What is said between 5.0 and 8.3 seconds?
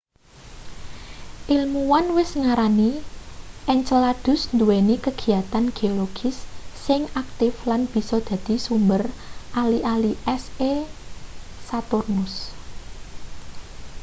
kagiyatan geologis sing aktif lan bisa